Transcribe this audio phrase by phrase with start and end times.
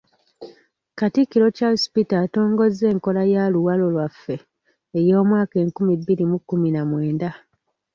[0.99, 4.35] Katikkiro Charles Peter atongozza enkola ya Luwalo Lwaffe
[4.99, 7.29] ey'omwaka enkumi bbiri mu kkumi na mwenda.